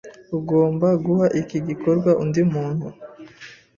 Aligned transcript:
Ugomba 0.37 0.87
guha 1.05 1.27
iki 1.41 1.57
gikorwa 1.67 2.11
undi 2.23 2.41
muntu. 2.53 2.87